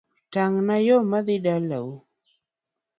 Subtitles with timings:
[0.33, 1.91] Tangna yoo madhi dala u